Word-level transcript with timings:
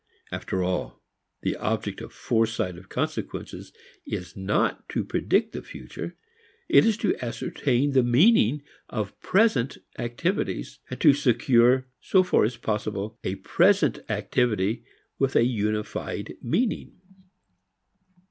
After 0.31 0.63
all, 0.63 0.99
the 1.43 1.55
object 1.57 2.01
of 2.01 2.11
foresight 2.11 2.75
of 2.75 2.89
consequences 2.89 3.71
is 4.03 4.35
not 4.35 4.89
to 4.89 5.03
predict 5.03 5.51
the 5.51 5.61
future. 5.61 6.15
It 6.67 6.87
is 6.87 6.97
to 7.05 7.15
ascertain 7.23 7.91
the 7.91 8.01
meaning 8.01 8.63
of 8.89 9.19
present 9.19 9.77
activities 9.99 10.79
and 10.89 10.99
to 11.01 11.13
secure, 11.13 11.85
so 11.99 12.23
far 12.23 12.45
as 12.45 12.57
possible, 12.57 13.19
a 13.23 13.35
present 13.35 13.99
activity 14.09 14.83
with 15.19 15.35
a 15.35 15.43
unified 15.45 16.33
meaning. 16.41 16.93